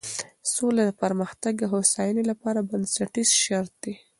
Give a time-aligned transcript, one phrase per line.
[0.53, 3.93] سوله د پرمختګ او هوساینې لپاره بنسټیز شرط دی.